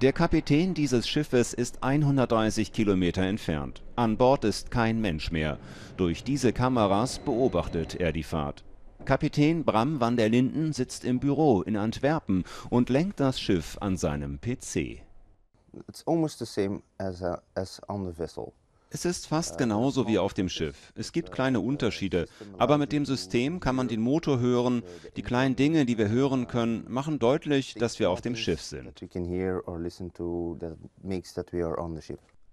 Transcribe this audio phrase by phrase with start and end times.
[0.00, 3.82] Der Kapitän dieses Schiffes ist 130 Kilometer entfernt.
[3.96, 5.58] An Bord ist kein Mensch mehr.
[5.96, 8.62] Durch diese Kameras beobachtet er die Fahrt.
[9.06, 13.96] Kapitän Bram van der Linden sitzt im Büro in Antwerpen und lenkt das Schiff an
[13.96, 15.02] seinem PC.
[15.88, 18.52] It's almost the same as, a, as on the vessel.
[18.90, 20.94] Es ist fast genauso wie auf dem Schiff.
[20.94, 22.26] Es gibt kleine Unterschiede,
[22.56, 24.82] aber mit dem System kann man den Motor hören.
[25.16, 28.98] Die kleinen Dinge, die wir hören können, machen deutlich, dass wir auf dem Schiff sind.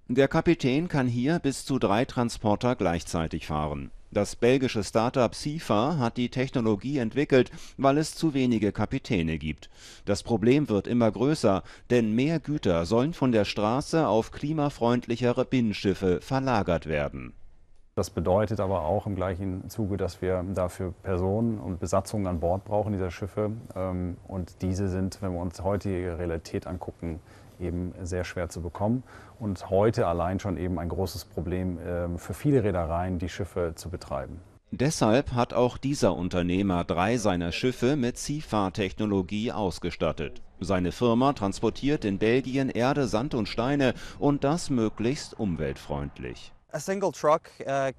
[0.08, 3.90] Der Kapitän kann hier bis zu drei Transporter gleichzeitig fahren.
[4.12, 9.72] Das belgische Startup SIFA hat die Technologie entwickelt, weil es zu wenige Kapitäne gibt.
[10.06, 16.22] Das Problem wird immer größer, denn mehr Güter sollen von der Straße auf klimafreundlichere Binnenschiffe
[16.22, 17.34] verlagert werden.
[17.98, 22.66] Das bedeutet aber auch im gleichen Zuge, dass wir dafür Personen und Besatzungen an Bord
[22.66, 23.52] brauchen dieser Schiffe.
[23.74, 27.22] Ähm, und diese sind, wenn wir uns heutige Realität angucken,
[27.58, 29.04] eben sehr schwer zu bekommen
[29.40, 33.90] und heute allein schon eben ein großes Problem ähm, für viele Reedereien, die Schiffe zu
[33.90, 34.42] betreiben.
[34.72, 40.42] Deshalb hat auch dieser Unternehmer drei seiner Schiffe mit CIFA-Technologie ausgestattet.
[40.60, 46.52] Seine Firma transportiert in Belgien Erde, Sand und Steine und das möglichst umweltfreundlich.
[46.76, 47.92] Uh,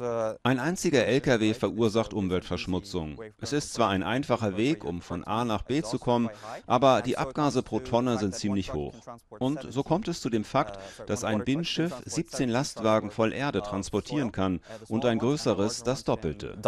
[0.00, 3.20] uh, Ein einziger LKW verursacht Umweltverschmutzung.
[3.40, 6.28] Es ist zwar ein einfacher Weg, um von A nach B zu kommen,
[6.66, 8.94] aber die Abgase pro Tonne sind ziemlich hoch.
[9.28, 14.32] Und so kommt es zu dem Fakt, dass ein Binnenschiff 17 Lastwagen voll Erde transportieren
[14.32, 16.58] kann und ein größeres das Doppelte.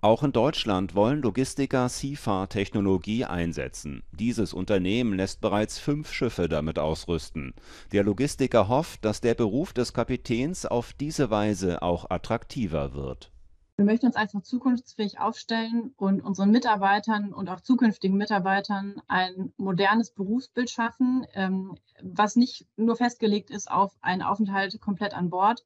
[0.00, 4.04] Auch in Deutschland wollen Logistiker CIFA-Technologie einsetzen.
[4.12, 7.52] Dieses Unternehmen lässt bereits fünf Schiffe damit ausrüsten.
[7.90, 13.32] Der Logistiker hofft, dass der Beruf des Kapitäns auf diese Weise auch attraktiver wird.
[13.74, 20.12] Wir möchten uns einfach zukunftsfähig aufstellen und unseren Mitarbeitern und auch zukünftigen Mitarbeitern ein modernes
[20.12, 25.64] Berufsbild schaffen, ähm, was nicht nur festgelegt ist auf einen Aufenthalt komplett an Bord,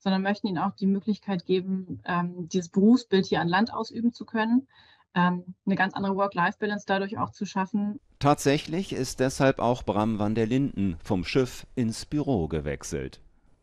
[0.00, 4.24] sondern möchten ihnen auch die Möglichkeit geben, ähm, dieses Berufsbild hier an Land ausüben zu
[4.24, 4.66] können,
[5.14, 8.00] ähm, eine ganz andere Work-Life-Balance dadurch auch zu schaffen.
[8.18, 13.20] Tatsächlich ist deshalb auch Bram van der Linden vom Schiff ins Büro gewechselt.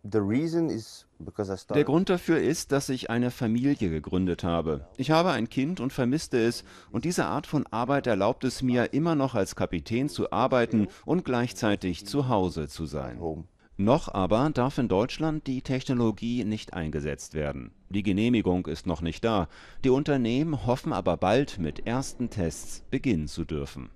[0.09, 4.43] The reason is because I Der started Grund dafür ist, dass ich eine Familie gegründet
[4.43, 4.87] habe.
[4.95, 8.93] Ich habe ein Kind und vermisste es, und diese Art von Arbeit erlaubt es mir,
[8.93, 13.19] immer noch als Kapitän zu arbeiten und gleichzeitig zu Hause zu sein.
[13.79, 17.69] Noch aber darf in Deutschland die Technologie nicht eingesetzt werden.
[17.89, 19.47] Die Genehmigung ist noch nicht da.
[19.83, 23.91] Die Unternehmen hoffen aber bald mit ersten Tests beginnen zu dürfen.